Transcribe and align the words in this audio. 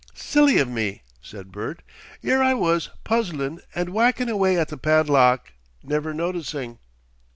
"Silly 0.15 0.57
of 0.57 0.67
me!" 0.67 1.03
said 1.21 1.51
Bert. 1.51 1.83
"'Ere 2.23 2.41
I 2.41 2.55
was 2.55 2.89
puzzlin' 3.03 3.61
and 3.75 3.89
whackin' 3.89 4.29
away 4.29 4.57
at 4.57 4.69
the 4.69 4.77
padlock, 4.79 5.53
never 5.83 6.11
noticing." 6.11 6.79